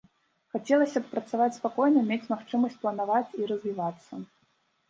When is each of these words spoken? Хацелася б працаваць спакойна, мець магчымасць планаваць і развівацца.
Хацелася 0.53 1.01
б 1.03 1.11
працаваць 1.11 1.53
спакойна, 1.59 1.99
мець 2.13 2.27
магчымасць 2.33 2.79
планаваць 2.87 3.35
і 3.41 3.51
развівацца. 3.53 4.13